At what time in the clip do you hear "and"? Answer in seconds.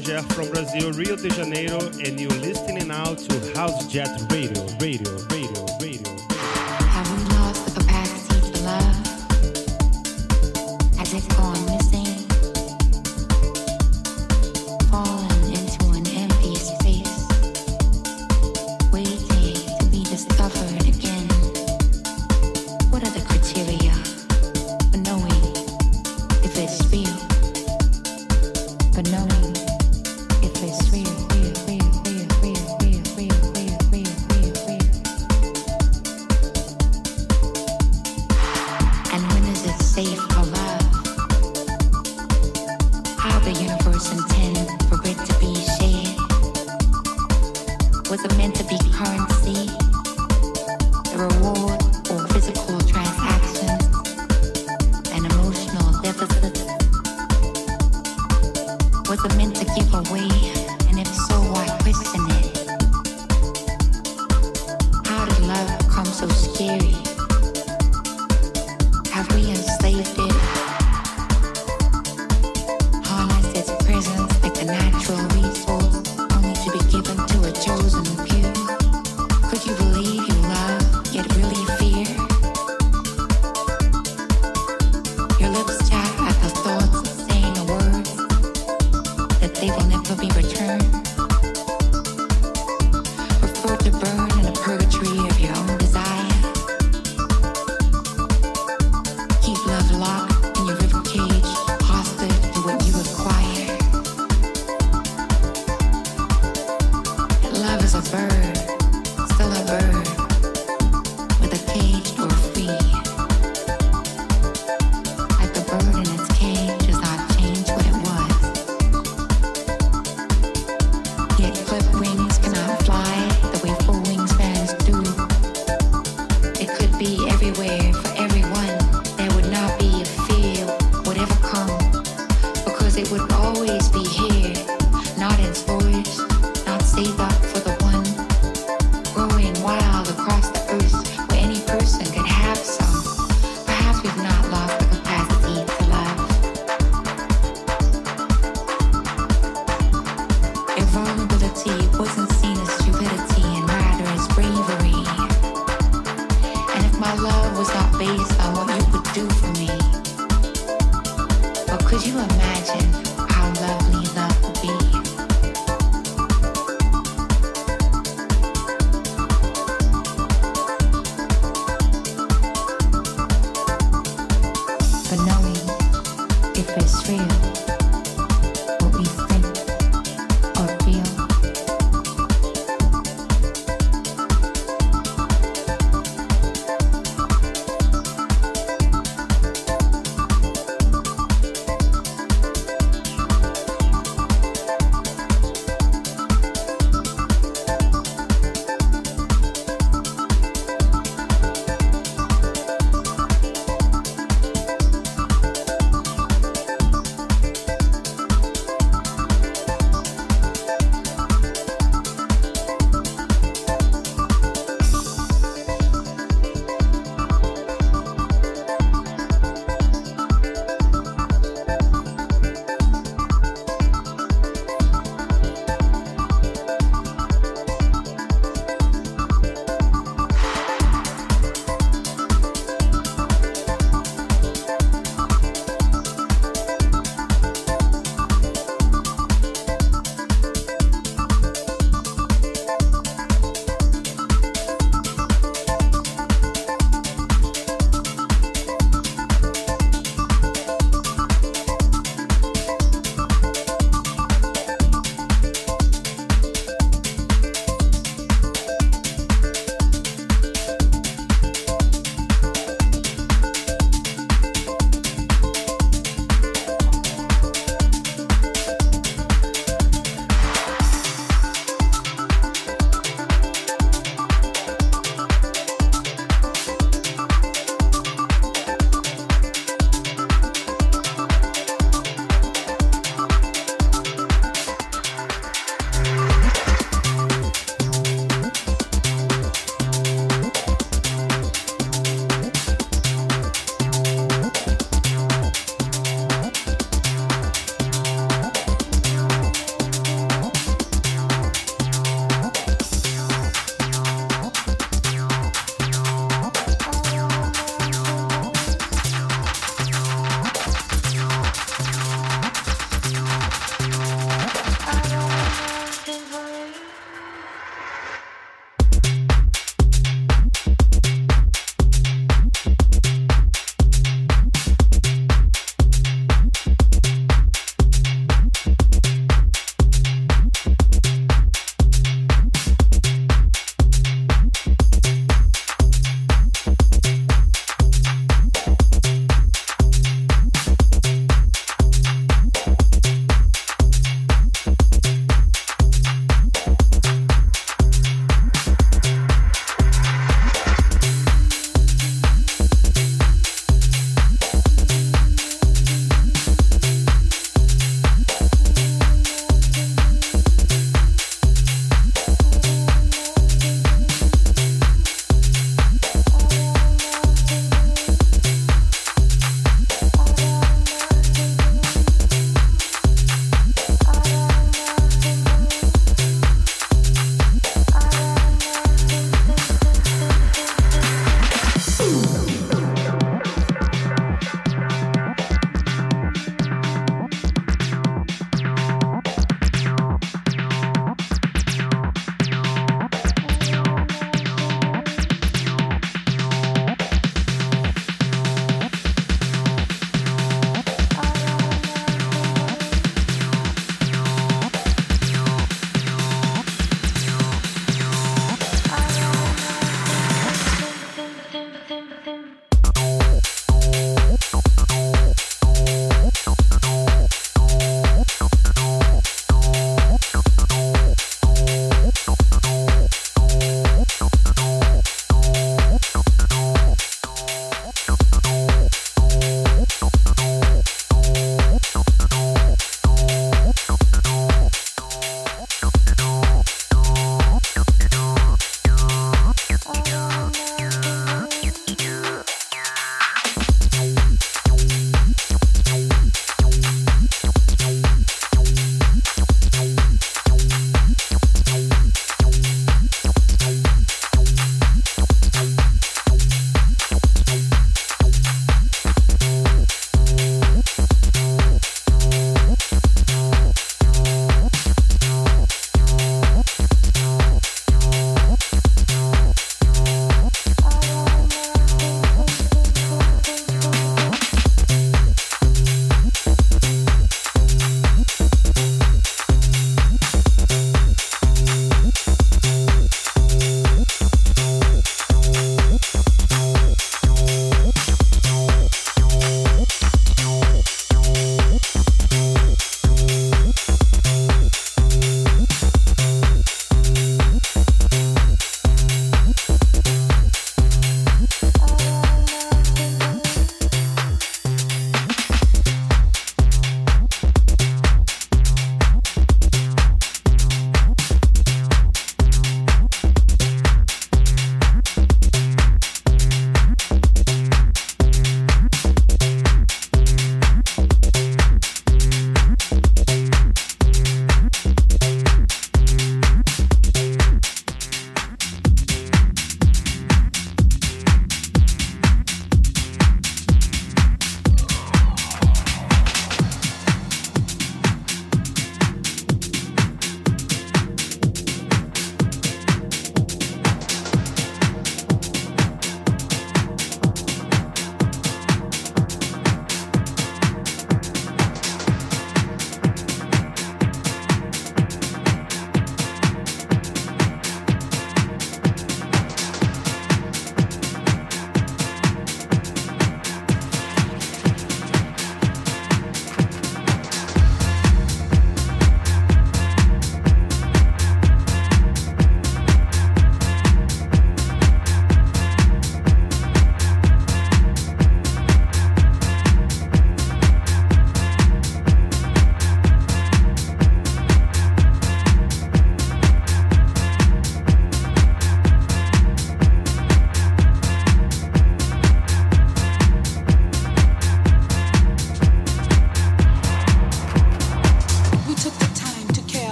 1.78-2.18